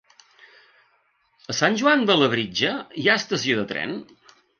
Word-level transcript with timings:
A 1.53 1.55
Sant 1.57 1.77
Joan 1.81 2.05
de 2.11 2.15
Labritja 2.21 2.71
hi 3.03 3.05
ha 3.11 3.19
estació 3.25 3.59
de 3.61 3.67
tren? 3.73 3.95